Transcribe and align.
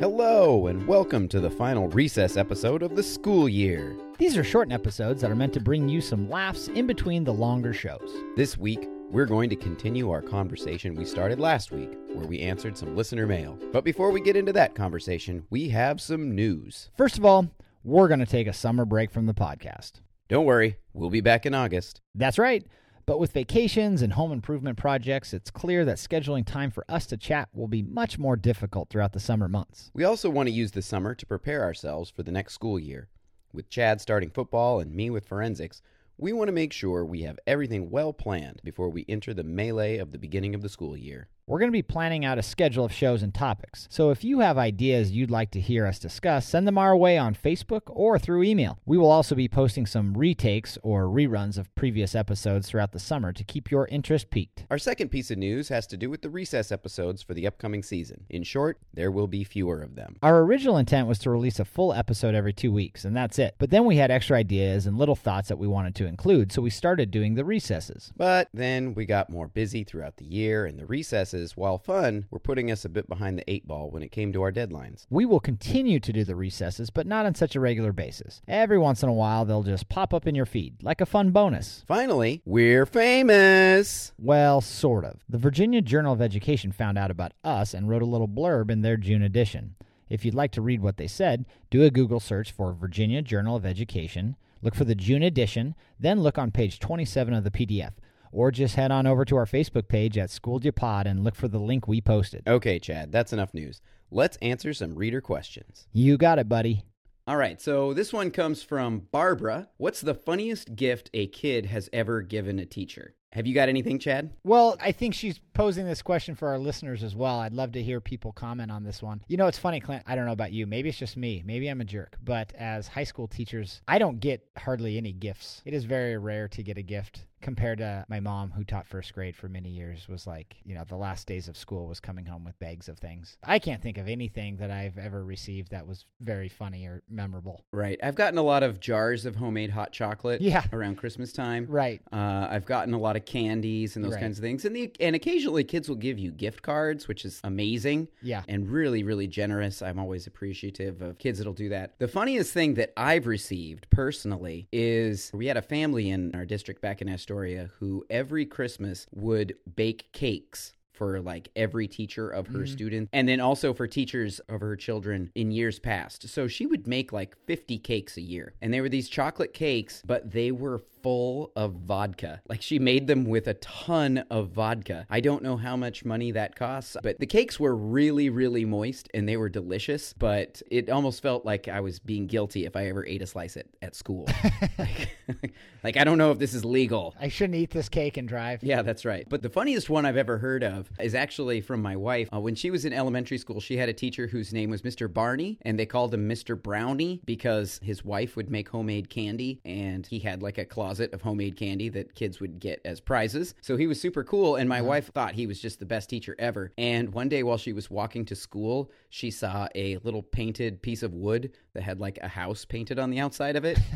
Hello, 0.00 0.68
and 0.68 0.86
welcome 0.86 1.26
to 1.26 1.40
the 1.40 1.50
final 1.50 1.88
recess 1.88 2.36
episode 2.36 2.84
of 2.84 2.94
the 2.94 3.02
school 3.02 3.48
year. 3.48 3.96
These 4.16 4.36
are 4.36 4.44
shortened 4.44 4.72
episodes 4.72 5.20
that 5.20 5.30
are 5.32 5.34
meant 5.34 5.52
to 5.54 5.60
bring 5.60 5.88
you 5.88 6.00
some 6.00 6.30
laughs 6.30 6.68
in 6.68 6.86
between 6.86 7.24
the 7.24 7.32
longer 7.32 7.72
shows. 7.72 8.08
This 8.36 8.56
week, 8.56 8.88
we're 9.10 9.26
going 9.26 9.50
to 9.50 9.56
continue 9.56 10.08
our 10.12 10.22
conversation 10.22 10.94
we 10.94 11.04
started 11.04 11.40
last 11.40 11.72
week, 11.72 11.90
where 12.12 12.28
we 12.28 12.38
answered 12.38 12.78
some 12.78 12.94
listener 12.94 13.26
mail. 13.26 13.58
But 13.72 13.82
before 13.82 14.12
we 14.12 14.20
get 14.20 14.36
into 14.36 14.52
that 14.52 14.76
conversation, 14.76 15.44
we 15.50 15.68
have 15.70 16.00
some 16.00 16.32
news. 16.32 16.90
First 16.96 17.18
of 17.18 17.24
all, 17.24 17.50
we're 17.82 18.06
going 18.06 18.20
to 18.20 18.26
take 18.26 18.46
a 18.46 18.52
summer 18.52 18.84
break 18.84 19.10
from 19.10 19.26
the 19.26 19.34
podcast. 19.34 19.94
Don't 20.28 20.46
worry, 20.46 20.76
we'll 20.92 21.10
be 21.10 21.22
back 21.22 21.44
in 21.44 21.54
August. 21.54 22.02
That's 22.14 22.38
right. 22.38 22.64
But 23.08 23.18
with 23.18 23.32
vacations 23.32 24.02
and 24.02 24.12
home 24.12 24.32
improvement 24.32 24.76
projects, 24.76 25.32
it's 25.32 25.50
clear 25.50 25.86
that 25.86 25.96
scheduling 25.96 26.44
time 26.44 26.70
for 26.70 26.84
us 26.90 27.06
to 27.06 27.16
chat 27.16 27.48
will 27.54 27.66
be 27.66 27.82
much 27.82 28.18
more 28.18 28.36
difficult 28.36 28.90
throughout 28.90 29.14
the 29.14 29.18
summer 29.18 29.48
months. 29.48 29.90
We 29.94 30.04
also 30.04 30.28
want 30.28 30.46
to 30.48 30.54
use 30.54 30.72
the 30.72 30.82
summer 30.82 31.14
to 31.14 31.24
prepare 31.24 31.62
ourselves 31.62 32.10
for 32.10 32.22
the 32.22 32.30
next 32.30 32.52
school 32.52 32.78
year. 32.78 33.08
With 33.50 33.70
Chad 33.70 34.02
starting 34.02 34.28
football 34.28 34.78
and 34.78 34.94
me 34.94 35.08
with 35.08 35.24
forensics, 35.24 35.80
we 36.18 36.34
want 36.34 36.48
to 36.48 36.52
make 36.52 36.74
sure 36.74 37.02
we 37.02 37.22
have 37.22 37.38
everything 37.46 37.88
well 37.88 38.12
planned 38.12 38.60
before 38.62 38.90
we 38.90 39.06
enter 39.08 39.32
the 39.32 39.42
melee 39.42 39.96
of 39.96 40.12
the 40.12 40.18
beginning 40.18 40.54
of 40.54 40.60
the 40.60 40.68
school 40.68 40.94
year. 40.94 41.28
We're 41.48 41.60
going 41.60 41.70
to 41.70 41.72
be 41.72 41.80
planning 41.80 42.26
out 42.26 42.36
a 42.36 42.42
schedule 42.42 42.84
of 42.84 42.92
shows 42.92 43.22
and 43.22 43.32
topics. 43.32 43.88
So 43.90 44.10
if 44.10 44.22
you 44.22 44.40
have 44.40 44.58
ideas 44.58 45.12
you'd 45.12 45.30
like 45.30 45.50
to 45.52 45.60
hear 45.62 45.86
us 45.86 45.98
discuss, 45.98 46.46
send 46.46 46.68
them 46.68 46.76
our 46.76 46.94
way 46.94 47.16
on 47.16 47.34
Facebook 47.34 47.84
or 47.86 48.18
through 48.18 48.42
email. 48.42 48.78
We 48.84 48.98
will 48.98 49.10
also 49.10 49.34
be 49.34 49.48
posting 49.48 49.86
some 49.86 50.12
retakes 50.12 50.76
or 50.82 51.04
reruns 51.04 51.56
of 51.56 51.74
previous 51.74 52.14
episodes 52.14 52.68
throughout 52.68 52.92
the 52.92 52.98
summer 52.98 53.32
to 53.32 53.42
keep 53.44 53.70
your 53.70 53.88
interest 53.88 54.28
piqued. 54.28 54.66
Our 54.70 54.76
second 54.76 55.08
piece 55.08 55.30
of 55.30 55.38
news 55.38 55.70
has 55.70 55.86
to 55.86 55.96
do 55.96 56.10
with 56.10 56.20
the 56.20 56.28
recess 56.28 56.70
episodes 56.70 57.22
for 57.22 57.32
the 57.32 57.46
upcoming 57.46 57.82
season. 57.82 58.26
In 58.28 58.42
short, 58.42 58.78
there 58.92 59.10
will 59.10 59.26
be 59.26 59.42
fewer 59.42 59.80
of 59.80 59.94
them. 59.94 60.16
Our 60.22 60.40
original 60.40 60.76
intent 60.76 61.08
was 61.08 61.18
to 61.20 61.30
release 61.30 61.58
a 61.58 61.64
full 61.64 61.94
episode 61.94 62.34
every 62.34 62.52
two 62.52 62.72
weeks, 62.72 63.06
and 63.06 63.16
that's 63.16 63.38
it. 63.38 63.54
But 63.56 63.70
then 63.70 63.86
we 63.86 63.96
had 63.96 64.10
extra 64.10 64.36
ideas 64.36 64.86
and 64.86 64.98
little 64.98 65.16
thoughts 65.16 65.48
that 65.48 65.58
we 65.58 65.66
wanted 65.66 65.94
to 65.94 66.04
include, 66.04 66.52
so 66.52 66.60
we 66.60 66.68
started 66.68 67.10
doing 67.10 67.36
the 67.36 67.44
recesses. 67.46 68.12
But 68.18 68.50
then 68.52 68.92
we 68.92 69.06
got 69.06 69.30
more 69.30 69.48
busy 69.48 69.82
throughout 69.82 70.18
the 70.18 70.26
year, 70.26 70.66
and 70.66 70.78
the 70.78 70.84
recesses, 70.84 71.37
while 71.56 71.78
fun, 71.78 72.26
were 72.30 72.38
putting 72.38 72.70
us 72.70 72.84
a 72.84 72.88
bit 72.88 73.08
behind 73.08 73.38
the 73.38 73.50
eight 73.50 73.66
ball 73.66 73.90
when 73.90 74.02
it 74.02 74.12
came 74.12 74.32
to 74.32 74.42
our 74.42 74.52
deadlines. 74.52 75.06
We 75.10 75.24
will 75.24 75.40
continue 75.40 76.00
to 76.00 76.12
do 76.12 76.24
the 76.24 76.36
recesses, 76.36 76.90
but 76.90 77.06
not 77.06 77.26
on 77.26 77.34
such 77.34 77.54
a 77.54 77.60
regular 77.60 77.92
basis. 77.92 78.42
Every 78.48 78.78
once 78.78 79.02
in 79.02 79.08
a 79.08 79.12
while, 79.14 79.44
they'll 79.44 79.62
just 79.62 79.88
pop 79.88 80.12
up 80.12 80.26
in 80.26 80.34
your 80.34 80.46
feed, 80.46 80.82
like 80.82 81.00
a 81.00 81.06
fun 81.06 81.30
bonus. 81.30 81.84
Finally, 81.86 82.42
we're 82.44 82.86
famous! 82.86 84.12
Well, 84.18 84.60
sort 84.60 85.04
of. 85.04 85.20
The 85.28 85.38
Virginia 85.38 85.80
Journal 85.80 86.12
of 86.12 86.22
Education 86.22 86.72
found 86.72 86.98
out 86.98 87.10
about 87.10 87.32
us 87.44 87.74
and 87.74 87.88
wrote 87.88 88.02
a 88.02 88.06
little 88.06 88.28
blurb 88.28 88.70
in 88.70 88.82
their 88.82 88.96
June 88.96 89.22
edition. 89.22 89.76
If 90.08 90.24
you'd 90.24 90.34
like 90.34 90.52
to 90.52 90.62
read 90.62 90.80
what 90.80 90.96
they 90.96 91.06
said, 91.06 91.44
do 91.70 91.84
a 91.84 91.90
Google 91.90 92.20
search 92.20 92.50
for 92.50 92.72
Virginia 92.72 93.22
Journal 93.22 93.56
of 93.56 93.66
Education, 93.66 94.36
look 94.62 94.74
for 94.74 94.84
the 94.84 94.94
June 94.94 95.22
edition, 95.22 95.74
then 96.00 96.20
look 96.20 96.38
on 96.38 96.50
page 96.50 96.78
27 96.78 97.34
of 97.34 97.44
the 97.44 97.50
PDF. 97.50 97.92
Or 98.32 98.50
just 98.50 98.76
head 98.76 98.90
on 98.90 99.06
over 99.06 99.24
to 99.24 99.36
our 99.36 99.46
Facebook 99.46 99.88
page 99.88 100.18
at 100.18 100.30
Schooled 100.30 100.64
Ya 100.64 100.72
Pod 100.74 101.06
and 101.06 101.24
look 101.24 101.34
for 101.34 101.48
the 101.48 101.58
link 101.58 101.88
we 101.88 102.00
posted. 102.00 102.42
Okay, 102.46 102.78
Chad, 102.78 103.12
that's 103.12 103.32
enough 103.32 103.54
news. 103.54 103.80
Let's 104.10 104.36
answer 104.38 104.72
some 104.72 104.94
reader 104.94 105.20
questions. 105.20 105.86
You 105.92 106.16
got 106.16 106.38
it, 106.38 106.48
buddy. 106.48 106.84
All 107.26 107.36
right, 107.36 107.60
so 107.60 107.92
this 107.92 108.10
one 108.10 108.30
comes 108.30 108.62
from 108.62 109.00
Barbara. 109.12 109.68
What's 109.76 110.00
the 110.00 110.14
funniest 110.14 110.74
gift 110.74 111.10
a 111.12 111.26
kid 111.26 111.66
has 111.66 111.90
ever 111.92 112.22
given 112.22 112.58
a 112.58 112.64
teacher? 112.64 113.14
Have 113.32 113.46
you 113.46 113.54
got 113.54 113.68
anything, 113.68 113.98
Chad? 113.98 114.30
Well, 114.42 114.78
I 114.80 114.92
think 114.92 115.12
she's 115.12 115.38
posing 115.52 115.84
this 115.84 116.00
question 116.00 116.34
for 116.34 116.48
our 116.48 116.58
listeners 116.58 117.02
as 117.02 117.14
well. 117.14 117.40
I'd 117.40 117.52
love 117.52 117.72
to 117.72 117.82
hear 117.82 118.00
people 118.00 118.32
comment 118.32 118.70
on 118.70 118.84
this 118.84 119.02
one. 119.02 119.22
You 119.28 119.36
know, 119.36 119.46
it's 119.46 119.58
funny, 119.58 119.80
Clint. 119.80 120.04
I 120.06 120.14
don't 120.14 120.24
know 120.24 120.32
about 120.32 120.52
you. 120.52 120.66
Maybe 120.66 120.88
it's 120.88 120.96
just 120.96 121.18
me. 121.18 121.42
Maybe 121.44 121.68
I'm 121.68 121.82
a 121.82 121.84
jerk. 121.84 122.16
But 122.24 122.54
as 122.54 122.88
high 122.88 123.04
school 123.04 123.28
teachers, 123.28 123.82
I 123.86 123.98
don't 123.98 124.18
get 124.20 124.48
hardly 124.56 124.96
any 124.96 125.12
gifts. 125.12 125.60
It 125.66 125.74
is 125.74 125.84
very 125.84 126.16
rare 126.16 126.48
to 126.48 126.62
get 126.62 126.78
a 126.78 126.82
gift 126.82 127.26
compared 127.40 127.78
to 127.78 128.04
my 128.08 128.20
mom 128.20 128.50
who 128.50 128.64
taught 128.64 128.86
first 128.86 129.12
grade 129.14 129.36
for 129.36 129.48
many 129.48 129.68
years 129.68 130.08
was 130.08 130.26
like 130.26 130.56
you 130.64 130.74
know 130.74 130.84
the 130.88 130.96
last 130.96 131.26
days 131.26 131.48
of 131.48 131.56
school 131.56 131.86
was 131.86 132.00
coming 132.00 132.26
home 132.26 132.44
with 132.44 132.58
bags 132.58 132.88
of 132.88 132.98
things 132.98 133.36
i 133.44 133.58
can't 133.58 133.82
think 133.82 133.98
of 133.98 134.08
anything 134.08 134.56
that 134.56 134.70
i've 134.70 134.98
ever 134.98 135.24
received 135.24 135.70
that 135.70 135.86
was 135.86 136.04
very 136.20 136.48
funny 136.48 136.84
or 136.86 137.02
memorable 137.08 137.64
Right. 137.72 137.98
I've 138.02 138.14
gotten 138.14 138.38
a 138.38 138.42
lot 138.42 138.62
of 138.62 138.80
jars 138.80 139.24
of 139.26 139.36
homemade 139.36 139.70
hot 139.70 139.92
chocolate 139.92 140.40
Yeah. 140.40 140.64
around 140.72 140.96
Christmas 140.96 141.32
time. 141.32 141.66
right 141.68 142.00
Uh, 142.12 142.48
I've 142.50 142.64
gotten 142.66 142.94
a 142.94 142.98
lot 142.98 143.16
of 143.16 143.24
candies 143.24 143.96
and 143.96 144.04
those 144.04 144.12
Right. 144.14 144.20
kinds 144.20 144.38
of 144.38 144.42
things. 144.42 144.64
And, 144.64 144.74
the, 144.74 144.90
and 145.00 145.14
occasionally 145.14 145.64
kids 145.64 145.88
will 145.88 145.96
give 145.96 146.18
you 146.18 146.30
gift 146.32 146.62
cards, 146.62 147.06
which 147.08 147.24
is 147.24 147.40
amazing. 147.44 148.08
yeah 148.22 148.42
and 148.48 148.68
really, 148.68 149.02
really 149.02 149.26
generous. 149.26 149.82
I'm 149.82 149.98
always 149.98 150.26
appreciative 150.26 151.02
of 151.02 151.18
kids 151.18 151.38
that'll 151.38 151.52
do 151.52 151.68
that. 151.70 151.92
The 151.98 152.08
funniest 152.08 152.52
thing 152.52 152.74
that 152.74 152.92
I've 152.96 153.26
received 153.26 153.88
personally 153.90 154.68
is 154.72 155.30
we 155.34 155.46
had 155.46 155.56
a 155.56 155.62
family 155.62 156.10
in 156.10 156.34
our 156.34 156.44
district 156.46 156.80
back 156.80 157.00
in 157.02 157.08
Astoria 157.28 157.68
who 157.78 158.06
every 158.08 158.46
Christmas 158.46 159.06
would 159.12 159.54
bake 159.76 160.10
cakes. 160.12 160.72
For 160.98 161.20
like 161.20 161.48
every 161.56 161.88
teacher 161.88 162.28
of 162.28 162.48
her 162.48 162.58
mm-hmm. 162.58 162.66
students, 162.66 163.10
and 163.12 163.28
then 163.28 163.40
also 163.40 163.72
for 163.72 163.86
teachers 163.86 164.40
of 164.48 164.60
her 164.60 164.76
children 164.76 165.30
in 165.34 165.50
years 165.50 165.78
past. 165.78 166.28
So 166.28 166.48
she 166.48 166.66
would 166.66 166.86
make 166.86 167.12
like 167.12 167.36
50 167.46 167.78
cakes 167.78 168.16
a 168.16 168.20
year. 168.20 168.54
And 168.60 168.74
they 168.74 168.80
were 168.80 168.88
these 168.88 169.08
chocolate 169.08 169.54
cakes, 169.54 170.02
but 170.04 170.30
they 170.30 170.50
were 170.50 170.78
full 171.02 171.52
of 171.56 171.74
vodka. 171.74 172.40
Like 172.48 172.62
she 172.62 172.78
made 172.78 173.06
them 173.06 173.24
with 173.24 173.46
a 173.46 173.54
ton 173.54 174.18
of 174.30 174.50
vodka. 174.50 175.06
I 175.08 175.20
don't 175.20 175.42
know 175.42 175.56
how 175.56 175.76
much 175.76 176.04
money 176.04 176.32
that 176.32 176.56
costs, 176.56 176.96
but 177.02 177.18
the 177.18 177.26
cakes 177.26 177.60
were 177.60 177.76
really, 177.76 178.30
really 178.30 178.64
moist 178.64 179.08
and 179.14 179.28
they 179.28 179.36
were 179.36 179.48
delicious. 179.48 180.12
But 180.12 180.62
it 180.70 180.90
almost 180.90 181.22
felt 181.22 181.44
like 181.44 181.68
I 181.68 181.80
was 181.80 181.98
being 181.98 182.26
guilty 182.26 182.66
if 182.66 182.76
I 182.76 182.86
ever 182.86 183.06
ate 183.06 183.22
a 183.22 183.26
slice 183.26 183.56
at, 183.56 183.66
at 183.82 183.94
school. 183.94 184.28
like, 184.78 185.16
like, 185.84 185.96
I 185.96 186.04
don't 186.04 186.18
know 186.18 186.32
if 186.32 186.38
this 186.38 186.54
is 186.54 186.64
legal. 186.64 187.14
i 187.20 187.28
shouldn't 187.28 187.56
eat 187.56 187.70
this 187.70 187.88
cake 187.88 188.16
and 188.16 188.28
drive 188.28 188.62
Yeah, 188.62 188.82
that's 188.82 189.04
right. 189.04 189.26
But 189.28 189.42
the 189.42 189.50
funniest 189.50 189.88
one 189.88 190.04
I've 190.04 190.16
ever 190.16 190.38
heard 190.38 190.64
of 190.64 190.87
is 191.00 191.14
actually 191.14 191.60
from 191.60 191.82
my 191.82 191.96
wife. 191.96 192.28
Uh, 192.32 192.40
when 192.40 192.54
she 192.54 192.70
was 192.70 192.84
in 192.84 192.92
elementary 192.92 193.38
school, 193.38 193.60
she 193.60 193.76
had 193.76 193.88
a 193.88 193.92
teacher 193.92 194.26
whose 194.26 194.52
name 194.52 194.70
was 194.70 194.82
Mr. 194.82 195.12
Barney, 195.12 195.58
and 195.62 195.78
they 195.78 195.86
called 195.86 196.12
him 196.12 196.28
Mr. 196.28 196.60
Brownie 196.60 197.20
because 197.24 197.80
his 197.82 198.04
wife 198.04 198.36
would 198.36 198.50
make 198.50 198.68
homemade 198.68 199.10
candy, 199.10 199.60
and 199.64 200.06
he 200.06 200.18
had 200.18 200.42
like 200.42 200.58
a 200.58 200.64
closet 200.64 201.12
of 201.12 201.22
homemade 201.22 201.56
candy 201.56 201.88
that 201.90 202.14
kids 202.14 202.40
would 202.40 202.58
get 202.58 202.80
as 202.84 203.00
prizes. 203.00 203.54
So 203.60 203.76
he 203.76 203.86
was 203.86 204.00
super 204.00 204.24
cool, 204.24 204.56
and 204.56 204.68
my 204.68 204.82
wife 204.82 205.12
thought 205.12 205.34
he 205.34 205.46
was 205.46 205.60
just 205.60 205.78
the 205.78 205.86
best 205.86 206.10
teacher 206.10 206.34
ever. 206.38 206.72
And 206.78 207.12
one 207.12 207.28
day 207.28 207.42
while 207.42 207.58
she 207.58 207.72
was 207.72 207.90
walking 207.90 208.24
to 208.26 208.34
school, 208.34 208.90
she 209.10 209.30
saw 209.30 209.68
a 209.74 209.98
little 209.98 210.22
painted 210.22 210.82
piece 210.82 211.02
of 211.02 211.14
wood 211.14 211.52
that 211.74 211.82
had 211.82 212.00
like 212.00 212.18
a 212.22 212.28
house 212.28 212.64
painted 212.64 212.98
on 212.98 213.10
the 213.10 213.20
outside 213.20 213.56
of 213.56 213.64
it. 213.64 213.78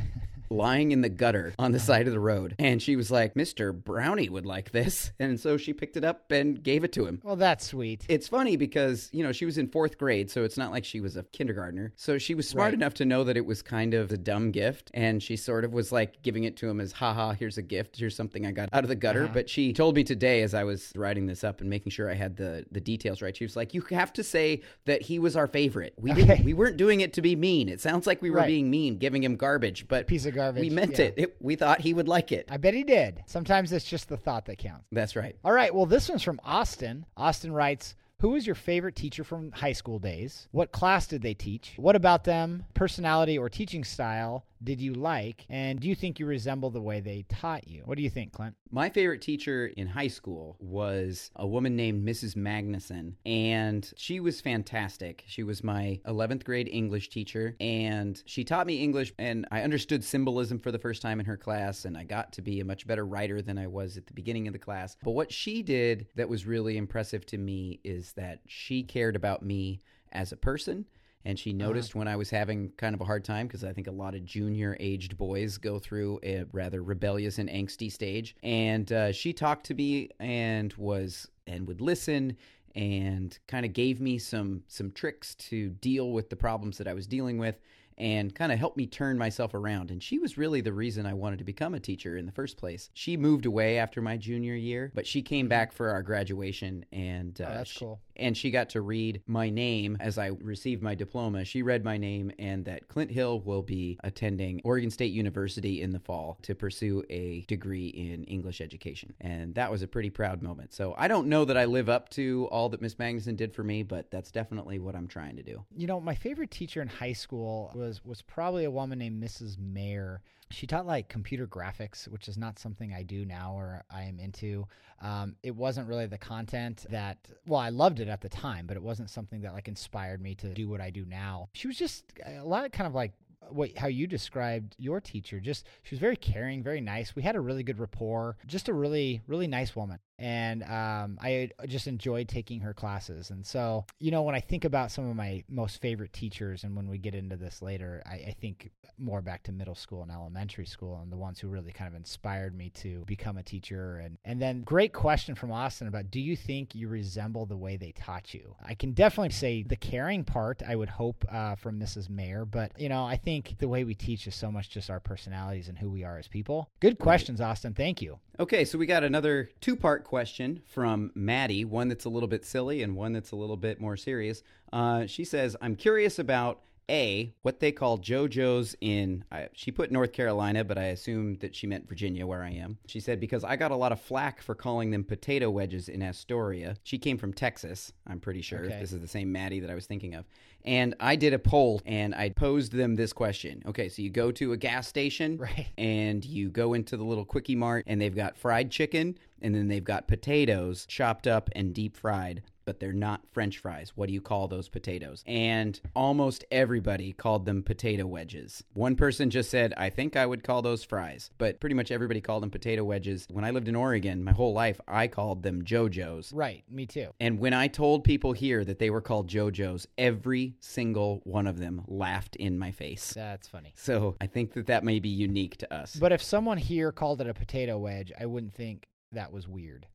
lying 0.53 0.93
in 0.93 1.01
the 1.01 1.09
gutter 1.09 1.55
on 1.59 1.73
the 1.73 1.79
side 1.81 2.07
of 2.07 2.13
the 2.13 2.21
road. 2.21 2.55
And 2.59 2.81
she 2.83 2.97
was 2.97 3.11
like, 3.11 3.35
Mr. 3.35 3.73
Brownie 3.75 4.29
would 4.29 4.47
like 4.47 4.71
this. 4.73 5.11
And 5.23 5.39
so 5.39 5.57
she 5.57 5.73
picked 5.73 5.97
it 5.97 6.05
up 6.05 6.31
and 6.33 6.63
gave 6.63 6.83
it 6.85 6.93
to 6.95 7.07
him. 7.07 7.21
well 7.23 7.37
that's 7.37 7.67
sweet 7.67 8.05
It's 8.09 8.27
funny 8.29 8.57
because, 8.57 9.09
you 9.13 9.23
know, 9.23 9.31
she 9.33 9.45
was 9.45 9.57
in 9.59 9.69
fourth 9.69 9.97
grade, 9.99 10.31
so 10.31 10.43
it's 10.45 10.57
not 10.59 10.71
like 10.73 10.85
she 10.85 11.01
was 11.01 11.17
a 11.17 11.23
kindergartner. 11.25 11.93
So 11.97 12.19
she 12.19 12.35
was 12.35 12.49
smart 12.49 12.67
Right. 12.67 12.75
enough 12.75 12.95
to 12.95 13.05
know 13.05 13.25
that 13.25 13.37
it 13.37 13.47
was 13.47 13.63
kind 13.63 13.95
of 13.95 14.11
a 14.13 14.17
dumb 14.17 14.51
gift. 14.51 14.91
And 14.95 15.23
she 15.23 15.37
sort 15.37 15.65
of 15.65 15.73
was 15.73 15.93
like 15.93 16.23
giving 16.23 16.45
it 16.45 16.57
to 16.59 16.69
him 16.69 16.81
as, 16.81 16.93
haha, 16.93 17.33
here's 17.33 17.57
a 17.59 17.63
gift. 17.63 17.97
Here's 17.99 18.17
something 18.17 18.45
I 18.47 18.53
got 18.53 18.69
out 18.73 18.85
of 18.85 18.89
the 18.89 18.95
gutter. 18.97 19.25
Uh-huh. 19.25 19.35
But 19.35 19.49
she 19.49 19.73
told 19.73 19.95
me 19.97 20.05
today 20.05 20.43
as 20.43 20.55
I 20.55 20.65
was 20.65 20.93
writing 20.97 21.27
this 21.27 21.45
up 21.45 21.61
and 21.61 21.71
making 21.71 21.91
sure 21.93 22.11
I 22.11 22.15
had 22.15 22.37
the, 22.37 22.65
the 22.73 22.81
details 22.81 23.23
right, 23.23 23.37
she 23.37 23.45
was 23.45 23.57
like, 23.57 23.75
you 23.75 23.83
have 23.91 24.13
to 24.15 24.23
say 24.25 24.63
that 24.87 25.03
he 25.03 25.19
was 25.19 25.37
our 25.37 25.47
favorite. 25.47 25.95
We 25.99 26.13
didn't, 26.13 26.31
Okay. 26.31 26.43
we 26.43 26.53
weren't 26.55 26.77
doing 26.77 27.01
it 27.01 27.13
to 27.15 27.23
be 27.23 27.37
mean. 27.37 27.69
It 27.69 27.81
sounds 27.81 28.07
like 28.07 28.21
we 28.23 28.31
were 28.31 28.39
Right. 28.39 28.47
being 28.49 28.71
mean, 28.71 28.99
giving 28.99 29.23
him 29.23 29.37
garbage, 29.37 29.87
but 29.89 30.07
piece 30.07 30.27
of 30.27 30.35
garbage 30.35 30.42
we 30.51 30.71
meant 30.71 30.99
yeah. 30.99 31.07
it. 31.07 31.15
it. 31.17 31.37
We 31.41 31.57
thought 31.57 31.81
he 31.81 31.95
would 31.95 32.09
like 32.09 32.33
it. 32.33 32.49
i 32.51 32.57
bet 32.57 32.75
he 32.75 32.85
did 32.85 33.23
sometimes 33.27 33.73
it's 33.73 33.85
just 33.85 34.09
the 34.09 34.17
thought 34.17 34.47
that 34.47 34.59
counts 34.59 34.87
That's 34.93 35.17
right. 35.17 35.37
All 35.45 35.53
right. 35.53 35.75
Well, 35.75 35.87
this 35.87 36.09
one's 36.09 36.23
from 36.23 36.41
Austin. 36.45 37.07
Austin 37.17 37.53
writes, 37.53 37.95
Who 38.21 38.31
was 38.31 38.47
your 38.47 38.55
favorite 38.55 38.97
teacher 38.97 39.25
from 39.25 39.53
high 39.53 39.73
school 39.73 39.99
days? 39.99 40.49
What 40.53 40.73
class 40.73 41.07
did 41.07 41.23
they 41.23 41.35
teach? 41.35 41.75
What 41.77 41.97
about 41.97 42.25
them, 42.25 42.65
personality 42.75 43.39
or 43.39 43.49
teaching 43.49 43.85
style, 43.85 44.45
did 44.63 44.81
you 44.81 44.95
like? 44.95 45.45
And 45.49 45.81
do 45.81 45.89
you 45.89 45.95
think 45.95 46.19
you 46.19 46.27
resemble 46.27 46.71
the 46.71 46.81
way 46.81 47.01
they 47.01 47.25
taught 47.29 47.69
you? 47.69 47.83
What 47.85 47.97
do 47.97 48.03
you 48.03 48.11
think, 48.11 48.33
Clint? 48.33 48.55
My 48.71 48.89
favorite 48.89 49.21
teacher 49.21 49.67
in 49.77 49.87
high 49.87 50.09
school 50.09 50.57
was 50.61 51.31
a 51.37 51.47
woman 51.47 51.77
named 51.77 52.07
Mrs. 52.07 52.37
Magnuson, 52.37 53.15
and 53.27 53.93
she 53.97 54.21
was 54.21 54.41
fantastic. 54.41 55.25
She 55.27 55.43
was 55.43 55.63
my 55.63 56.01
11th 56.07 56.45
grade 56.45 56.69
English 56.71 57.11
teacher, 57.11 57.57
and 57.61 58.23
she 58.27 58.45
taught 58.45 58.67
me 58.67 58.83
English, 58.83 59.13
and 59.19 59.47
I 59.51 59.63
understood 59.63 60.05
symbolism 60.05 60.59
for 60.59 60.73
the 60.73 60.79
first 60.79 61.03
time 61.03 61.21
in 61.21 61.27
her 61.27 61.37
class, 61.37 61.85
and 61.85 61.97
I 61.97 62.05
got 62.05 62.33
to 62.35 62.43
be 62.43 62.61
a 62.61 62.65
much 62.65 62.87
better 62.87 63.05
writer 63.05 63.43
than 63.43 63.59
I 63.59 63.67
was 63.67 63.97
at 63.97 64.07
the 64.07 64.15
beginning 64.15 64.47
of 64.47 64.53
the 64.53 64.59
class. 64.59 64.97
But 65.03 65.13
what 65.13 65.33
she 65.33 65.63
did 65.63 66.07
that 66.17 66.29
was 66.29 66.47
really 66.47 66.77
impressive 66.77 67.27
to 67.27 67.39
me 67.39 67.81
is 67.85 68.13
that 68.15 68.41
she 68.47 68.83
cared 68.83 69.17
about 69.17 69.43
me 69.43 69.83
as 70.13 70.33
a 70.33 70.37
person 70.37 70.87
and 71.25 71.39
she 71.39 71.53
noticed 71.53 71.95
when 71.95 72.09
I 72.09 72.17
was 72.17 72.31
having 72.31 72.71
kind 72.77 72.95
of 72.95 73.01
a 73.01 73.05
hard 73.05 73.25
time 73.25 73.47
because 73.47 73.65
I 73.65 73.73
think 73.73 73.87
a 73.87 73.93
lot 73.93 74.15
of 74.15 74.25
junior 74.25 74.77
aged 74.81 75.17
boys 75.17 75.59
go 75.59 75.79
through 75.79 76.19
a 76.23 76.45
rather 76.53 76.83
rebellious 76.83 77.39
and 77.39 77.49
angsty 77.49 77.91
stage. 77.93 78.35
And 78.43 78.91
uh, 78.93 79.13
she 79.13 79.33
talked 79.33 79.67
to 79.67 79.75
me 79.75 80.09
and 80.21 80.73
was 80.75 81.29
and 81.47 81.67
would 81.69 81.81
listen 81.81 82.37
and 82.75 83.39
kind 83.49 83.67
of 83.67 83.73
gave 83.73 84.01
me 84.01 84.19
some 84.19 84.63
some 84.69 84.91
tricks 84.93 85.35
to 85.35 85.71
deal 85.71 86.11
with 86.13 86.31
the 86.31 86.37
problems 86.37 86.79
that 86.79 86.89
I 86.89 86.95
was 86.95 87.07
dealing 87.07 87.39
with 87.39 87.61
and 87.99 88.35
kind 88.35 88.51
of 88.51 88.59
helped 88.59 88.79
me 88.79 88.87
turn 88.87 89.19
myself 89.19 89.53
around. 89.53 89.91
And 89.91 90.03
she 90.03 90.19
was 90.19 90.39
really 90.39 90.63
the 90.63 90.73
reason 90.73 91.05
I 91.05 91.13
wanted 91.13 91.39
to 91.41 91.45
become 91.45 91.75
a 91.75 91.79
teacher 91.79 92.17
in 92.17 92.25
the 92.25 92.33
first 92.33 92.57
place. 92.57 92.89
She 92.95 93.19
moved 93.19 93.45
away 93.45 93.77
after 93.79 94.01
my 94.01 94.17
junior 94.17 94.55
year, 94.55 94.91
but 94.95 95.07
she 95.07 95.21
came 95.21 95.47
back 95.47 95.73
for 95.73 95.91
our 95.91 96.03
graduation 96.03 96.87
and 96.91 97.39
uh, 97.41 97.45
Oh, 97.47 97.55
that's 97.55 97.71
she- 97.71 97.79
cool. 97.81 98.01
And 98.17 98.37
she 98.37 98.51
got 98.51 98.71
to 98.71 98.81
read 98.81 99.23
my 99.27 99.51
name 99.51 99.97
as 100.01 100.19
I 100.19 100.29
received 100.41 100.83
my 100.83 100.95
diploma. 100.95 101.45
She 101.45 101.63
read 101.63 101.85
my 101.85 101.97
name 101.97 102.33
and 102.39 102.65
that 102.65 102.89
Clint 102.89 103.11
Hill 103.11 103.41
will 103.41 103.63
be 103.63 103.99
attending 104.05 104.61
Oregon 104.65 104.91
State 104.91 105.13
University 105.13 105.83
in 105.83 105.93
the 105.93 106.01
fall 106.01 106.39
to 106.43 106.55
pursue 106.55 107.03
a 107.11 107.45
degree 107.49 107.89
in 107.89 108.25
English 108.25 108.61
education. 108.61 109.15
And 109.21 109.55
that 109.55 109.71
was 109.71 109.83
a 109.83 109.89
pretty 109.89 110.11
proud 110.11 110.43
moment. 110.43 110.73
So 110.73 110.95
I 110.99 111.09
don't 111.09 111.27
know 111.27 111.45
that 111.45 111.57
I 111.57 111.65
live 111.65 111.89
up 111.89 112.09
to 112.11 112.49
all 112.51 112.69
that 112.71 112.81
Miss 112.81 112.95
Magnuson 112.97 113.37
did 113.37 113.55
for 113.55 113.63
me, 113.63 113.83
but 113.83 114.11
that's 114.11 114.31
definitely 114.31 114.79
what 114.79 114.95
I'm 114.95 115.09
trying 115.09 115.37
to 115.37 115.43
do. 115.43 115.65
You 115.77 115.87
know, 115.87 116.01
my 116.01 116.15
favorite 116.15 116.51
teacher 116.51 116.83
in 116.83 116.89
high 116.89 117.13
school 117.13 117.73
was 117.75 118.05
was 118.05 118.23
probably 118.23 118.65
a 118.65 118.71
woman 118.71 118.99
named 118.99 119.23
Mrs. 119.23 119.59
Mayer. 119.59 120.23
She 120.53 120.67
taught 120.67 120.87
like 120.87 121.09
computer 121.09 121.47
graphics, 121.47 122.07
which 122.09 122.29
is 122.29 122.37
not 122.37 122.59
something 122.59 122.93
I 122.93 123.03
do 123.03 123.25
now 123.25 123.55
or 123.55 123.85
I 123.91 124.05
am 124.05 124.19
into. 124.19 124.67
Um, 125.01 125.37
it 125.43 125.55
wasn't 125.55 125.89
really 125.89 126.07
the 126.07 126.19
content 126.19 126.87
that, 126.91 127.19
well, 127.47 127.61
I 127.61 127.71
loved 127.71 128.01
it 128.01 128.09
at 128.09 128.21
the 128.21 128.29
time, 128.29 128.67
but 128.67 128.77
it 128.77 128.83
wasn't 128.83 129.11
something 129.11 129.41
that 129.43 129.55
like 129.55 129.69
inspired 129.69 130.21
me 130.21 130.35
to 130.37 130.55
do 130.55 130.69
what 130.69 130.81
I 130.81 130.91
do 130.91 131.05
now. 131.05 131.49
She 131.53 131.67
was 131.67 131.77
just 131.77 132.05
a 132.25 132.45
lot 132.45 132.65
of 132.65 132.73
kind 132.73 132.87
of 132.87 132.95
like 132.95 133.13
what 133.51 133.77
how 133.77 133.89
you 133.89 134.07
described 134.07 134.77
your 134.79 135.01
teacher. 135.01 135.41
Just 135.41 135.67
she 135.83 135.95
was 135.95 136.01
very 136.01 136.17
caring, 136.17 136.63
very 136.63 136.81
nice. 136.81 137.17
We 137.17 137.23
had 137.23 137.37
a 137.37 137.41
really 137.41 137.63
good 137.63 137.79
rapport. 137.79 138.37
Just 138.47 138.69
a 138.69 138.73
really 138.73 139.23
really 139.27 139.47
nice 139.47 139.75
woman, 139.75 139.99
and 140.23 140.63
um, 140.63 141.19
I 141.21 141.51
just 141.67 141.89
enjoyed 141.89 142.29
taking 142.29 142.61
her 142.61 142.73
classes. 142.73 143.31
And 143.31 143.45
so 143.45 143.85
you 143.99 144.11
know 144.13 144.23
when 144.23 144.37
I 144.37 144.41
think 144.41 144.65
about 144.65 144.93
some 144.93 145.09
of 145.11 145.17
my 145.17 145.43
most 145.49 145.81
favorite 145.81 146.13
teachers, 146.13 146.65
and 146.65 146.77
when 146.77 146.89
we 146.89 146.99
get 146.99 147.15
into 147.15 147.37
this 147.37 147.61
later, 147.61 148.03
I, 148.07 148.15
I 148.15 148.37
think 148.41 148.71
more 148.99 149.21
back 149.21 149.43
to 149.45 149.53
middle 149.53 149.75
school 149.75 150.03
and 150.03 150.13
elementary 150.13 150.65
school, 150.65 151.01
and 151.03 151.11
the 151.11 151.17
ones 151.17 151.41
who 151.41 151.49
really 151.49 151.73
kind 151.73 151.89
of 151.89 151.97
inspired 151.97 152.57
me 152.57 152.71
to 152.71 153.05
become 153.07 153.37
a 153.37 153.43
teacher. 153.43 153.99
And 153.99 154.17
and 154.25 154.41
then 154.41 154.63
great 154.63 154.93
question 154.93 155.35
from 155.35 155.51
Austin 155.51 155.89
about 155.89 156.11
do 156.11 156.21
you 156.21 156.37
think 156.37 156.75
you 156.75 156.89
resemble 156.89 157.45
the 157.45 157.57
way 157.57 157.77
they 157.77 157.93
taught 157.93 158.33
you? 158.33 158.55
I 158.65 158.75
can 158.75 158.93
definitely 158.93 159.31
say 159.31 159.65
the 159.65 159.77
caring 159.77 160.25
part. 160.25 160.63
I 160.67 160.77
would 160.77 160.89
hope 160.89 161.25
uh, 161.31 161.57
from 161.57 161.81
Mrs. 161.81 162.09
Mayer, 162.09 162.45
but 162.45 162.73
you 162.79 162.89
know 162.89 163.05
I 163.05 163.17
think 163.17 163.57
the 163.59 163.69
way 163.69 163.83
we 163.83 163.95
teach 163.95 164.27
is 164.29 164.37
so 164.37 164.53
much 164.53 164.71
just 164.71 164.89
our 164.89 165.01
personalities 165.01 165.69
and 165.69 165.77
who 165.77 165.91
we 165.91 166.05
are 166.05 166.19
as 166.19 166.29
people. 166.29 166.71
Good 166.79 167.01
questions, 167.01 167.41
Austin. 167.41 167.75
Thank 167.75 168.01
you. 168.01 168.21
Okay, 168.41 168.65
so 168.65 168.79
we 168.79 168.87
got 168.87 169.05
another 169.05 169.51
two 169.61 169.77
part 169.77 170.05
question 170.05 170.63
from 170.67 171.11
Maddie, 171.15 171.67
one 171.67 171.89
that's 171.89 172.07
a 172.07 172.09
little 172.09 172.29
bit 172.29 172.47
silly 172.47 172.83
and 172.83 172.97
one 172.97 173.13
that's 173.13 173.33
a 173.33 173.37
little 173.37 173.59
bit 173.59 173.79
more 173.79 173.97
serious. 173.97 174.43
Uh, 174.73 175.07
she 175.07 175.23
says, 175.23 175.55
I'm 175.61 175.77
curious 175.77 176.19
about 176.19 176.61
A, 176.93 177.33
what 177.41 177.59
they 177.59 177.73
call 177.73 177.99
JoJo's 177.99 178.77
in, 178.83 179.25
I, 179.33 179.49
she 179.55 179.71
put 179.71 179.91
North 179.91 180.13
Carolina, 180.13 180.63
but 180.63 180.77
I 180.77 180.85
assume 180.85 181.39
that 181.39 181.57
she 181.57 181.67
meant 181.67 181.89
Virginia, 181.89 182.27
where 182.27 182.43
I 182.43 182.51
am. 182.51 182.77
She 182.87 183.01
said, 183.01 183.19
because 183.19 183.45
I 183.45 183.57
got 183.57 183.71
a 183.71 183.77
lot 183.77 183.93
of 183.93 184.01
flack 184.01 184.43
for 184.43 184.55
calling 184.55 184.91
them 184.91 185.03
potato 185.03 185.49
wedges 185.51 185.89
in 185.89 186.03
Astoria. 186.03 186.77
She 186.83 186.99
came 186.99 187.17
from 187.17 187.33
Texas, 187.33 187.93
I'm 188.07 188.21
pretty 188.21 188.43
sure. 188.43 188.67
Okay. 188.67 188.79
This 188.79 188.93
is 188.93 189.01
the 189.01 189.09
same 189.09 189.33
Maddie 189.33 189.61
that 189.61 189.71
I 189.71 189.75
was 189.75 189.87
thinking 189.87 190.15
of. 190.15 190.27
And 190.65 190.95
I 191.01 191.17
did 191.17 191.33
a 191.33 191.39
poll 191.39 191.81
and 191.87 192.15
I 192.15 192.29
posed 192.29 192.73
them 192.73 192.95
this 192.95 193.13
question. 193.13 193.63
Okay, 193.67 193.89
so 193.89 194.03
you 194.03 194.11
go 194.11 194.31
to 194.33 194.53
a 194.53 194.57
gas 194.57 194.87
station 194.87 195.39
Right. 195.39 195.69
and 195.79 196.25
you 196.25 196.51
go 196.51 196.75
into 196.75 196.97
the 196.97 197.05
little 197.05 197.25
quickie 197.25 197.57
mart 197.57 197.85
and 197.87 198.01
they've 198.01 198.15
got 198.15 198.37
fried 198.37 198.71
chicken 198.71 199.19
and 199.41 199.55
then 199.55 199.69
they've 199.69 199.83
got 199.83 200.07
potatoes 200.07 200.87
chopped 200.87 201.27
up 201.27 201.49
and 201.57 201.75
deep 201.75 201.97
fried 201.97 202.43
but 202.73 202.81
they're 202.81 202.95
not 202.95 203.21
french 203.33 203.59
fries 203.59 203.93
what 203.97 204.07
do 204.07 204.15
you 204.15 204.21
call 204.23 204.49
those 204.49 204.67
potatoes 204.71 205.23
and 205.27 205.79
almost 205.95 206.43
everybody 206.51 207.13
called 207.13 207.45
them 207.45 207.63
potato 207.63 208.07
wedges 208.07 208.65
one 208.73 208.97
person 208.97 209.29
just 209.29 209.51
said 209.51 209.75
i 209.77 209.91
think 209.91 210.17
i 210.17 210.25
would 210.25 210.43
call 210.43 210.63
those 210.63 210.83
fries 210.83 211.31
but 211.37 211.61
pretty 211.61 211.75
much 211.75 211.91
everybody 211.91 212.19
called 212.23 212.43
them 212.43 212.51
potato 212.51 212.83
wedges 212.83 213.27
when 213.31 213.45
i 213.45 213.51
lived 213.51 213.69
in 213.69 213.77
oregon 213.77 214.25
my 214.25 214.33
whole 214.33 214.55
life 214.55 214.81
i 214.89 215.07
called 215.07 215.43
them 215.43 215.63
jojos 215.63 216.31
Right. 216.33 216.65
Me 216.71 216.87
too. 216.87 217.09
and 217.21 217.39
when 217.39 217.53
I 217.53 217.69
told 217.69 218.05
people 218.05 218.33
here 218.33 218.65
that 218.65 218.79
they 218.79 218.89
were 218.89 219.03
called 219.03 219.29
JoJo's, 219.29 219.87
every 219.99 220.55
single 220.61 221.21
one 221.25 221.47
of 221.47 221.59
them 221.59 221.83
laughed 221.89 222.37
in 222.37 222.59
my 222.59 222.71
face. 222.71 223.13
That's 223.13 223.49
funny. 223.49 223.73
So 223.77 224.17
I 224.21 224.27
think 224.29 224.55
that 224.55 224.67
that 224.69 224.83
may 224.85 224.99
be 224.99 225.09
unique 225.11 225.57
to 225.59 225.75
us. 225.75 225.97
But 225.97 226.13
if 226.13 226.23
someone 226.23 226.57
here 226.59 226.93
called 226.93 227.21
it 227.21 227.27
a 227.27 227.35
potato 227.35 227.77
wedge, 227.77 228.13
I 228.19 228.25
wouldn't 228.27 228.55
think 228.55 228.87
that 229.13 229.33
was 229.33 229.47
weird. 229.49 229.87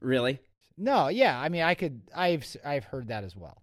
really? 0.00 0.38
No, 0.76 1.08
yeah, 1.08 1.38
I 1.38 1.48
mean, 1.48 1.62
I 1.62 1.74
could, 1.74 2.02
I've, 2.14 2.44
I've 2.64 2.84
heard 2.84 3.08
that 3.08 3.24
as 3.24 3.36
well. 3.36 3.62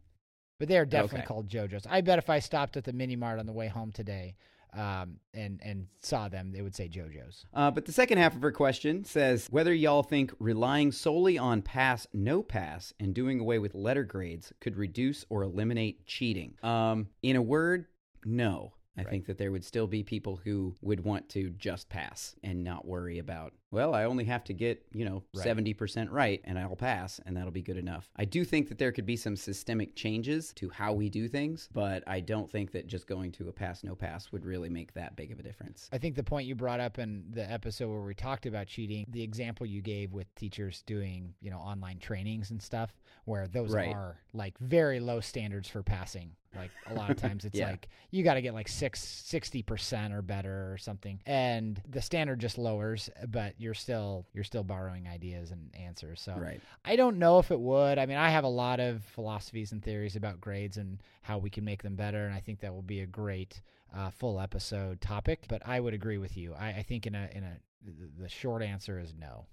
But 0.59 0.67
they 0.67 0.77
are 0.77 0.85
definitely 0.85 1.19
Okay. 1.19 1.27
called 1.27 1.49
JoJo's. 1.49 1.87
I 1.89 2.01
bet 2.01 2.19
if 2.19 2.29
I 2.29 2.39
stopped 2.39 2.77
at 2.77 2.83
the 2.83 2.93
mini 2.93 3.15
mart 3.15 3.39
on 3.39 3.47
the 3.47 3.51
way 3.53 3.67
home 3.67 3.91
today, 3.91 4.35
um, 4.73 5.17
and 5.33 5.59
and 5.63 5.87
saw 6.01 6.29
them, 6.29 6.51
they 6.53 6.61
would 6.61 6.75
say 6.75 6.87
JoJo's. 6.87 7.45
Uh, 7.53 7.71
but 7.71 7.85
the 7.85 7.91
second 7.91 8.19
half 8.19 8.35
of 8.35 8.41
her 8.41 8.51
question 8.51 9.03
says 9.03 9.47
whether 9.49 9.73
y'all 9.73 10.03
think 10.03 10.31
relying 10.39 10.91
solely 10.93 11.37
on 11.37 11.61
pass, 11.61 12.05
no 12.13 12.41
pass, 12.43 12.93
and 12.99 13.13
doing 13.13 13.39
away 13.39 13.59
with 13.59 13.73
letter 13.75 14.03
grades 14.03 14.53
could 14.61 14.77
reduce 14.77 15.25
or 15.29 15.41
eliminate 15.41 16.05
cheating. 16.05 16.53
Um, 16.63 17.07
in 17.23 17.35
a 17.35 17.41
word, 17.41 17.87
no. 18.23 18.73
I 18.97 19.01
Right. 19.01 19.09
think 19.09 19.25
that 19.27 19.37
there 19.37 19.51
would 19.53 19.63
still 19.63 19.87
be 19.87 20.03
people 20.03 20.35
who 20.35 20.75
would 20.81 21.03
want 21.05 21.29
to 21.29 21.51
just 21.51 21.87
pass 21.87 22.35
and 22.43 22.61
not 22.63 22.85
worry 22.85 23.19
about, 23.19 23.53
well, 23.71 23.93
I 23.95 24.03
only 24.03 24.25
have 24.25 24.43
to 24.45 24.53
get, 24.53 24.85
you 24.91 25.05
know, 25.05 25.23
Right. 25.33 25.47
70% 25.47 26.11
right 26.11 26.41
and 26.43 26.59
I'll 26.59 26.75
pass 26.75 27.19
and 27.25 27.37
that'll 27.37 27.51
be 27.51 27.61
good 27.61 27.77
enough. 27.77 28.09
I 28.17 28.25
do 28.25 28.43
think 28.43 28.67
that 28.67 28.77
there 28.79 28.91
could 28.91 29.05
be 29.05 29.15
some 29.15 29.37
systemic 29.37 29.95
changes 29.95 30.51
to 30.55 30.69
how 30.69 30.91
we 30.91 31.09
do 31.09 31.29
things, 31.29 31.69
but 31.73 32.03
I 32.05 32.19
don't 32.19 32.49
think 32.51 32.71
that 32.73 32.87
just 32.87 33.07
going 33.07 33.31
to 33.33 33.47
a 33.47 33.53
pass, 33.53 33.81
no 33.81 33.95
pass 33.95 34.31
would 34.33 34.45
really 34.45 34.67
make 34.69 34.93
that 34.95 35.15
big 35.15 35.31
of 35.31 35.39
a 35.39 35.43
difference. 35.43 35.87
I 35.93 35.97
think 35.97 36.15
the 36.15 36.23
point 36.23 36.47
you 36.47 36.55
brought 36.55 36.81
up 36.81 36.99
in 36.99 37.23
the 37.31 37.49
episode 37.49 37.89
where 37.89 38.01
we 38.01 38.13
talked 38.13 38.45
about 38.45 38.67
cheating, 38.67 39.05
the 39.09 39.23
example 39.23 39.65
you 39.65 39.81
gave 39.81 40.11
with 40.11 40.33
teachers 40.35 40.83
doing, 40.85 41.33
you 41.39 41.49
know, 41.49 41.59
online 41.59 41.99
trainings 41.99 42.51
and 42.51 42.61
stuff, 42.61 42.93
where 43.23 43.47
those 43.47 43.71
Right. 43.73 43.87
are 43.95 44.19
like 44.33 44.57
very 44.59 44.99
low 44.99 45.21
standards 45.21 45.69
for 45.69 45.81
passing. 45.81 46.35
Like 46.55 46.71
a 46.87 46.93
lot 46.93 47.11
of 47.11 47.17
times 47.21 47.45
it's 47.45 47.57
Yeah. 47.57 47.69
like 47.69 47.87
you 48.11 48.23
got 48.23 48.33
to 48.35 48.41
get 48.41 48.53
like 48.53 48.67
six, 48.67 48.99
60% 49.03 50.11
or 50.13 50.21
better 50.21 50.71
or 50.71 50.77
something. 50.77 51.21
And 51.25 51.81
the 51.89 52.01
standard 52.01 52.39
just 52.39 52.57
lowers, 52.57 53.09
but 53.29 53.55
you're 53.57 53.73
still 53.73 54.25
you're 54.33 54.43
still 54.43 54.63
borrowing 54.63 55.07
ideas 55.07 55.51
and 55.51 55.73
answers. 55.75 56.21
So 56.21 56.35
Right. 56.37 56.59
I 56.83 56.95
don't 56.95 57.17
know 57.19 57.39
if 57.39 57.51
it 57.51 57.59
would. 57.59 57.97
I 57.97 58.05
mean, 58.05 58.17
I 58.17 58.29
have 58.29 58.43
a 58.43 58.49
lot 58.49 58.79
of 58.79 59.03
philosophies 59.05 59.71
and 59.71 59.81
theories 59.83 60.15
about 60.15 60.41
grades 60.41 60.77
and 60.77 61.01
how 61.21 61.37
we 61.37 61.49
can 61.49 61.63
make 61.63 61.83
them 61.83 61.95
better, 61.95 62.25
and 62.25 62.33
I 62.33 62.39
think 62.39 62.59
that 62.61 62.73
will 62.73 62.81
be 62.81 63.01
a 63.01 63.05
great 63.07 63.61
uh, 63.95 64.09
full 64.09 64.39
episode 64.39 64.99
topic. 65.01 65.45
But 65.47 65.61
I 65.65 65.79
would 65.79 65.93
agree 65.93 66.17
with 66.17 66.35
you. 66.37 66.53
I, 66.53 66.69
I 66.69 66.83
think 66.83 67.07
in 67.07 67.15
a 67.15 67.29
in 67.33 67.43
a 67.43 67.57
the, 67.83 68.23
the 68.23 68.29
short 68.29 68.61
answer 68.61 68.99
is 68.99 69.13
no. 69.17 69.45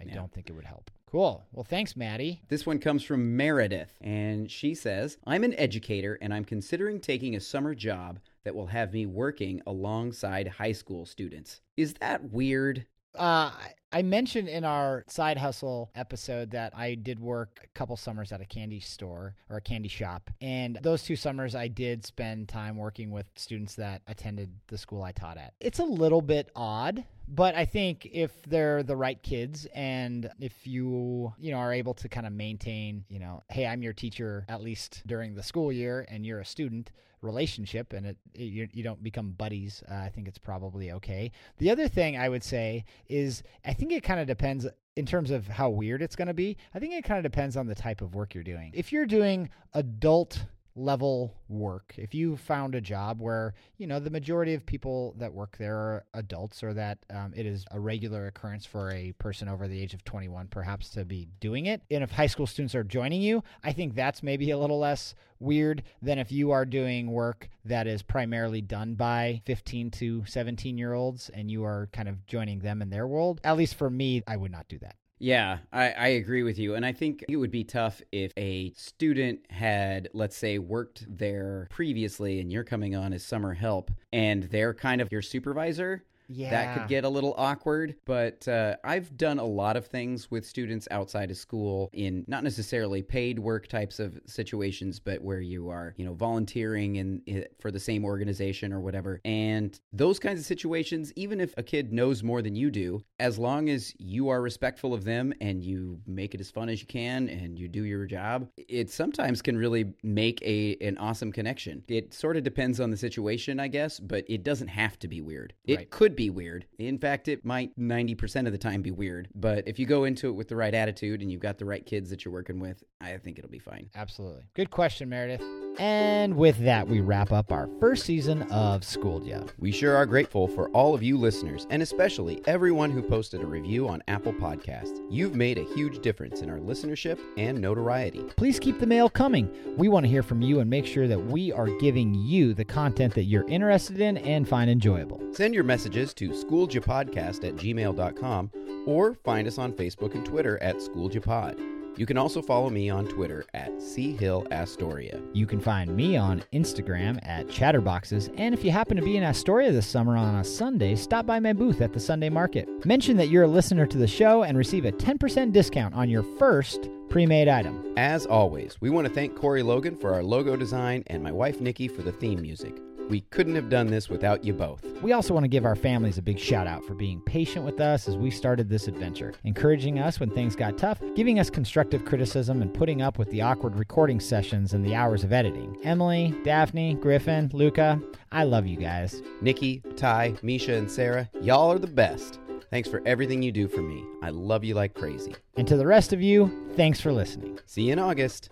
I 0.00 0.04
Yeah. 0.04 0.14
don't 0.14 0.32
think 0.32 0.50
it 0.50 0.52
would 0.54 0.64
help. 0.66 0.90
Cool. 1.10 1.46
Well, 1.52 1.64
thanks, 1.64 1.96
Maddie. 1.96 2.42
This 2.48 2.66
one 2.66 2.78
comes 2.80 3.02
from 3.04 3.36
Meredith, 3.36 3.92
and 4.00 4.50
she 4.50 4.74
says, 4.74 5.18
I'm 5.26 5.44
an 5.44 5.54
educator 5.54 6.18
and 6.20 6.34
I'm 6.34 6.44
considering 6.44 7.00
taking 7.00 7.36
a 7.36 7.40
summer 7.40 7.74
job 7.74 8.18
that 8.44 8.54
will 8.54 8.66
have 8.66 8.92
me 8.92 9.06
working 9.06 9.62
alongside 9.66 10.48
high 10.48 10.72
school 10.72 11.06
students. 11.06 11.60
Is 11.76 11.94
that 11.94 12.32
weird? 12.32 12.86
Uh, 13.16 13.50
I- 13.54 13.72
I 13.92 14.02
mentioned 14.02 14.48
in 14.48 14.62
our 14.64 15.04
side 15.08 15.38
hustle 15.38 15.90
episode 15.94 16.50
that 16.50 16.76
I 16.76 16.96
did 16.96 17.18
work 17.18 17.60
a 17.64 17.78
couple 17.78 17.96
summers 17.96 18.30
at 18.30 18.42
a 18.42 18.44
candy 18.44 18.80
store 18.80 19.36
or 19.48 19.56
a 19.56 19.60
candy 19.62 19.88
shop. 19.88 20.28
And 20.42 20.78
those 20.82 21.02
two 21.04 21.16
summers, 21.16 21.54
I 21.54 21.68
did 21.68 22.04
spend 22.04 22.48
time 22.48 22.76
working 22.76 23.10
with 23.10 23.26
students 23.36 23.74
that 23.76 24.02
attended 24.06 24.50
the 24.66 24.76
school 24.76 25.02
I 25.02 25.12
taught 25.12 25.38
at. 25.38 25.54
It's 25.60 25.78
a 25.78 25.84
little 25.84 26.20
bit 26.20 26.50
odd. 26.54 27.04
But 27.28 27.54
I 27.54 27.64
think 27.64 28.08
if 28.12 28.42
they're 28.42 28.82
the 28.82 28.96
right 28.96 29.20
kids 29.22 29.66
and 29.74 30.30
if 30.38 30.66
you, 30.66 31.32
you 31.38 31.50
know, 31.50 31.58
are 31.58 31.72
able 31.72 31.94
to 31.94 32.08
kind 32.08 32.26
of 32.26 32.32
maintain, 32.32 33.04
you 33.08 33.18
know, 33.18 33.42
hey, 33.48 33.66
I'm 33.66 33.82
your 33.82 33.92
teacher 33.92 34.44
at 34.48 34.62
least 34.62 35.02
during 35.06 35.34
the 35.34 35.42
school 35.42 35.72
year 35.72 36.06
and 36.08 36.24
you're 36.24 36.40
a 36.40 36.44
student 36.44 36.92
relationship 37.22 37.92
and 37.92 38.06
it, 38.06 38.16
it 38.34 38.42
you, 38.42 38.68
you 38.72 38.82
don't 38.82 39.02
become 39.02 39.32
buddies, 39.32 39.82
uh, 39.90 39.94
I 39.94 40.08
think 40.08 40.28
it's 40.28 40.38
probably 40.38 40.92
okay. 40.92 41.32
The 41.58 41.70
other 41.70 41.88
thing 41.88 42.16
I 42.16 42.28
would 42.28 42.44
say 42.44 42.84
is 43.08 43.42
I 43.64 43.72
think 43.72 43.92
it 43.92 44.02
kind 44.02 44.20
of 44.20 44.26
depends 44.26 44.66
in 44.94 45.04
terms 45.04 45.30
of 45.30 45.46
how 45.46 45.68
weird 45.68 46.02
it's 46.02 46.16
going 46.16 46.28
to 46.28 46.34
be. 46.34 46.56
I 46.74 46.78
think 46.78 46.94
it 46.94 47.04
kind 47.04 47.24
of 47.24 47.30
depends 47.30 47.56
on 47.56 47.66
the 47.66 47.74
type 47.74 48.00
of 48.00 48.14
work 48.14 48.34
you're 48.34 48.44
doing. 48.44 48.72
If 48.74 48.92
you're 48.92 49.06
doing 49.06 49.50
adult 49.74 50.44
level 50.76 51.34
work, 51.48 51.94
if 51.96 52.14
you 52.14 52.36
found 52.36 52.74
a 52.74 52.80
job 52.80 53.20
where, 53.20 53.54
you 53.78 53.86
know, 53.86 53.98
the 53.98 54.10
majority 54.10 54.54
of 54.54 54.64
people 54.66 55.14
that 55.18 55.32
work 55.32 55.56
there 55.58 55.76
are 55.76 56.04
adults 56.14 56.62
or 56.62 56.74
that 56.74 56.98
um, 57.10 57.32
it 57.34 57.46
is 57.46 57.64
a 57.70 57.80
regular 57.80 58.26
occurrence 58.26 58.66
for 58.66 58.92
a 58.92 59.12
person 59.12 59.48
over 59.48 59.66
the 59.66 59.80
age 59.80 59.94
of 59.94 60.04
21 60.04 60.48
perhaps 60.48 60.90
to 60.90 61.04
be 61.04 61.26
doing 61.40 61.66
it, 61.66 61.82
and 61.90 62.04
if 62.04 62.10
high 62.10 62.26
school 62.26 62.46
students 62.46 62.74
are 62.74 62.84
joining 62.84 63.22
you, 63.22 63.42
I 63.64 63.72
think 63.72 63.94
that's 63.94 64.22
maybe 64.22 64.50
a 64.50 64.58
little 64.58 64.78
less 64.78 65.14
weird 65.40 65.82
than 66.02 66.18
if 66.18 66.30
you 66.30 66.50
are 66.50 66.64
doing 66.64 67.10
work 67.10 67.48
that 67.64 67.86
is 67.86 68.02
primarily 68.02 68.60
done 68.60 68.94
by 68.94 69.42
15 69.46 69.90
to 69.90 70.24
17 70.26 70.78
year 70.78 70.94
olds 70.94 71.30
and 71.30 71.50
you 71.50 71.64
are 71.64 71.88
kind 71.92 72.08
of 72.08 72.26
joining 72.26 72.60
them 72.60 72.82
in 72.82 72.90
their 72.90 73.06
world. 73.06 73.40
At 73.44 73.56
least 73.56 73.74
for 73.74 73.90
me, 73.90 74.22
I 74.26 74.36
would 74.36 74.52
not 74.52 74.68
do 74.68 74.78
that. 74.78 74.96
Yeah, 75.18 75.58
I, 75.72 75.90
I 75.92 76.06
agree 76.08 76.42
with 76.42 76.58
you. 76.58 76.74
And 76.74 76.84
I 76.84 76.92
think 76.92 77.24
it 77.28 77.36
would 77.36 77.50
be 77.50 77.64
tough 77.64 78.02
if 78.12 78.32
a 78.36 78.72
student 78.72 79.50
had, 79.50 80.10
let's 80.12 80.36
say, 80.36 80.58
worked 80.58 81.06
there 81.08 81.68
previously 81.70 82.40
and 82.40 82.52
you're 82.52 82.64
coming 82.64 82.94
on 82.94 83.12
as 83.14 83.24
summer 83.24 83.54
help 83.54 83.90
and 84.12 84.44
they're 84.44 84.74
kind 84.74 85.00
of 85.00 85.10
your 85.10 85.22
supervisor. 85.22 86.04
Yeah. 86.28 86.50
That 86.50 86.74
could 86.74 86.88
get 86.88 87.04
a 87.04 87.08
little 87.08 87.34
awkward, 87.36 87.96
but 88.04 88.46
uh, 88.48 88.76
I've 88.84 89.16
done 89.16 89.38
a 89.38 89.44
lot 89.44 89.76
of 89.76 89.86
things 89.86 90.30
with 90.30 90.46
students 90.46 90.88
outside 90.90 91.30
of 91.30 91.36
school 91.36 91.90
in 91.92 92.24
not 92.26 92.42
necessarily 92.44 93.02
paid 93.02 93.38
work 93.38 93.66
types 93.68 93.98
of 94.00 94.18
situations, 94.26 94.98
but 94.98 95.22
where 95.22 95.40
you 95.40 95.68
are, 95.68 95.94
you 95.96 96.04
know, 96.04 96.14
volunteering 96.14 96.96
in, 96.96 97.22
in 97.26 97.44
for 97.58 97.70
the 97.70 97.80
same 97.80 98.04
organization 98.04 98.72
or 98.72 98.80
whatever. 98.80 99.20
And 99.24 99.78
those 99.92 100.18
kinds 100.18 100.40
of 100.40 100.46
situations, 100.46 101.12
even 101.16 101.40
if 101.40 101.54
a 101.56 101.62
kid 101.62 101.92
knows 101.92 102.22
more 102.22 102.42
than 102.42 102.56
you 102.56 102.70
do, 102.70 103.02
as 103.18 103.38
long 103.38 103.68
as 103.68 103.94
you 103.98 104.28
are 104.28 104.40
respectful 104.42 104.94
of 104.94 105.04
them 105.04 105.32
and 105.40 105.62
you 105.62 106.00
make 106.06 106.34
it 106.34 106.40
as 106.40 106.50
fun 106.50 106.68
as 106.68 106.80
you 106.80 106.86
can 106.86 107.28
and 107.28 107.58
you 107.58 107.68
do 107.68 107.84
your 107.84 108.06
job, 108.06 108.48
it 108.56 108.90
sometimes 108.90 109.42
can 109.42 109.56
really 109.56 109.92
make 110.02 110.42
a 110.42 110.76
an 110.80 110.98
awesome 110.98 111.32
connection. 111.32 111.82
It 111.88 112.12
sort 112.12 112.36
of 112.36 112.42
depends 112.42 112.80
on 112.80 112.90
the 112.90 112.96
situation, 112.96 113.60
I 113.60 113.68
guess, 113.68 114.00
but 114.00 114.24
it 114.28 114.42
doesn't 114.42 114.68
have 114.68 114.98
to 115.00 115.08
be 115.08 115.20
weird. 115.20 115.54
It 115.64 115.76
Right. 115.76 115.90
could 115.90 116.15
be 116.16 116.30
weird. 116.30 116.66
In 116.78 116.98
fact, 116.98 117.28
it 117.28 117.44
might 117.44 117.78
90% 117.78 118.46
of 118.46 118.52
the 118.52 118.58
time 118.58 118.82
be 118.82 118.90
weird. 118.90 119.28
But 119.34 119.68
if 119.68 119.78
you 119.78 119.86
go 119.86 120.04
into 120.04 120.28
it 120.28 120.32
with 120.32 120.48
the 120.48 120.56
right 120.56 120.74
attitude 120.74 121.22
and 121.22 121.30
you've 121.30 121.40
got 121.40 121.58
the 121.58 121.64
right 121.64 121.84
kids 121.84 122.10
that 122.10 122.24
you're 122.24 122.34
working 122.34 122.58
with, 122.58 122.82
I 123.00 123.16
think 123.18 123.38
it'll 123.38 123.50
be 123.50 123.58
fine. 123.58 123.90
Absolutely. 123.94 124.42
Good 124.54 124.70
question, 124.70 125.08
Meredith. 125.08 125.65
And 125.78 126.36
with 126.36 126.58
that, 126.58 126.88
we 126.88 127.00
wrap 127.00 127.32
up 127.32 127.52
our 127.52 127.68
first 127.78 128.04
season 128.04 128.42
of 128.44 128.84
Schooled 128.84 129.24
Ya. 129.24 129.42
We 129.58 129.72
sure 129.72 129.94
are 129.96 130.06
grateful 130.06 130.48
for 130.48 130.68
all 130.70 130.94
of 130.94 131.02
you 131.02 131.18
listeners, 131.18 131.66
and 131.70 131.82
especially 131.82 132.40
everyone 132.46 132.90
who 132.90 133.02
posted 133.02 133.42
a 133.42 133.46
review 133.46 133.88
on 133.88 134.02
Apple 134.08 134.32
Podcasts. 134.32 135.00
You've 135.10 135.34
made 135.34 135.58
a 135.58 135.74
huge 135.74 136.00
difference 136.00 136.40
in 136.40 136.50
our 136.50 136.58
listenership 136.58 137.18
and 137.36 137.60
notoriety. 137.60 138.22
Please 138.36 138.58
keep 138.58 138.78
the 138.78 138.86
mail 138.86 139.10
coming. 139.10 139.50
We 139.76 139.88
want 139.88 140.04
to 140.04 140.10
hear 140.10 140.22
from 140.22 140.42
you 140.42 140.60
and 140.60 140.70
make 140.70 140.86
sure 140.86 141.08
that 141.08 141.18
we 141.18 141.52
are 141.52 141.68
giving 141.78 142.14
you 142.14 142.54
the 142.54 142.64
content 142.64 143.14
that 143.14 143.24
you're 143.24 143.48
interested 143.48 144.00
in 144.00 144.16
and 144.18 144.48
find 144.48 144.70
enjoyable. 144.70 145.20
Send 145.32 145.54
your 145.54 145.64
messages 145.64 146.14
to 146.14 146.30
schooledyapodcast 146.30 147.46
at 147.46 147.56
gmail.com 147.56 148.50
or 148.86 149.14
find 149.24 149.46
us 149.46 149.58
on 149.58 149.72
Facebook 149.72 150.14
and 150.14 150.24
Twitter 150.24 150.62
at 150.62 150.76
schooledyapod. 150.76 151.75
You 151.96 152.04
can 152.04 152.18
also 152.18 152.42
follow 152.42 152.68
me 152.68 152.90
on 152.90 153.06
Twitter 153.06 153.46
at 153.54 153.72
Hill 153.96 154.46
Astoria. 154.50 155.18
You 155.32 155.46
can 155.46 155.60
find 155.60 155.96
me 155.96 156.16
on 156.16 156.44
Instagram 156.52 157.18
at 157.22 157.46
Chatterboxes, 157.46 158.32
and 158.36 158.54
if 158.54 158.62
you 158.62 158.70
happen 158.70 158.96
to 158.96 159.02
be 159.02 159.16
in 159.16 159.24
Astoria 159.24 159.72
this 159.72 159.86
summer 159.86 160.16
on 160.16 160.34
a 160.34 160.44
Sunday, 160.44 160.94
stop 160.94 161.24
by 161.24 161.40
my 161.40 161.54
booth 161.54 161.80
at 161.80 161.94
the 161.94 162.00
Sunday 162.00 162.28
Market. 162.28 162.68
Mention 162.84 163.16
that 163.16 163.28
you're 163.28 163.44
a 163.44 163.48
listener 163.48 163.86
to 163.86 163.96
the 163.96 164.06
show 164.06 164.42
and 164.42 164.58
receive 164.58 164.84
a 164.84 164.92
10% 164.92 165.52
discount 165.52 165.94
on 165.94 166.10
your 166.10 166.22
first 166.38 166.90
pre-made 167.08 167.48
item. 167.48 167.82
As 167.96 168.26
always, 168.26 168.76
we 168.80 168.90
want 168.90 169.06
to 169.06 169.12
thank 169.12 169.34
Corey 169.34 169.62
Logan 169.62 169.96
for 169.96 170.12
our 170.12 170.22
logo 170.22 170.54
design 170.54 171.02
and 171.06 171.22
my 171.22 171.32
wife 171.32 171.60
Nikki 171.60 171.88
for 171.88 172.02
the 172.02 172.12
theme 172.12 172.42
music. 172.42 172.76
We 173.08 173.20
couldn't 173.20 173.54
have 173.54 173.70
done 173.70 173.86
this 173.86 174.08
without 174.08 174.44
you 174.44 174.52
both. 174.52 174.84
We 175.00 175.12
also 175.12 175.32
want 175.32 175.44
to 175.44 175.48
give 175.48 175.64
our 175.64 175.76
families 175.76 176.18
a 176.18 176.22
big 176.22 176.38
shout 176.38 176.66
out 176.66 176.84
for 176.84 176.94
being 176.94 177.20
patient 177.20 177.64
with 177.64 177.80
us 177.80 178.08
as 178.08 178.16
we 178.16 178.30
started 178.30 178.68
this 178.68 178.88
adventure, 178.88 179.34
encouraging 179.44 179.98
us 180.00 180.18
when 180.18 180.30
things 180.30 180.56
got 180.56 180.76
tough, 180.76 181.00
giving 181.14 181.38
us 181.38 181.50
constructive 181.50 182.04
criticism, 182.04 182.62
and 182.62 182.74
putting 182.74 183.02
up 183.02 183.18
with 183.18 183.30
the 183.30 183.42
awkward 183.42 183.76
recording 183.76 184.18
sessions 184.18 184.72
and 184.72 184.84
the 184.84 184.94
hours 184.94 185.22
of 185.22 185.32
editing. 185.32 185.76
Emily, 185.84 186.34
Daphne, 186.42 186.94
Griffin, 186.94 187.50
Luca, 187.52 188.00
I 188.32 188.44
love 188.44 188.66
you 188.66 188.76
guys. 188.76 189.22
Nikki, 189.40 189.82
Ty, 189.96 190.34
Misha, 190.42 190.74
and 190.74 190.90
Sarah, 190.90 191.30
y'all 191.40 191.70
are 191.72 191.78
the 191.78 191.86
best. 191.86 192.40
Thanks 192.70 192.88
for 192.88 193.00
everything 193.06 193.42
you 193.42 193.52
do 193.52 193.68
for 193.68 193.82
me. 193.82 194.04
I 194.22 194.30
love 194.30 194.64
you 194.64 194.74
like 194.74 194.94
crazy. 194.94 195.34
And 195.56 195.68
to 195.68 195.76
the 195.76 195.86
rest 195.86 196.12
of 196.12 196.20
you, 196.20 196.50
thanks 196.74 197.00
for 197.00 197.12
listening. 197.12 197.58
See 197.66 197.82
you 197.82 197.92
in 197.92 197.98
August. 198.00 198.50